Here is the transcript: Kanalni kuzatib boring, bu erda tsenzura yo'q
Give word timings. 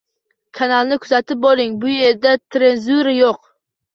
Kanalni 0.59 0.97
kuzatib 1.03 1.43
boring, 1.43 1.77
bu 1.83 1.91
erda 2.07 2.31
tsenzura 2.39 3.13
yo'q 3.19 3.39